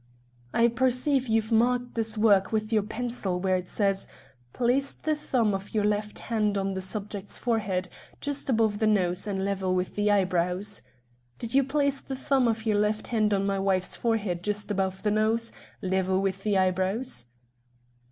[0.51, 4.07] "I perceive you've marked this work with your pencil where it says,
[4.51, 7.87] 'Place the thumb of your left hand on the subject's forehead,
[8.19, 10.81] just above the nose, and level with the eyebrows.'
[11.37, 15.03] Did you place the thumb of your left hand on my wife's forehead just above
[15.03, 15.51] the nose,
[15.83, 17.25] level with the eyebrows?"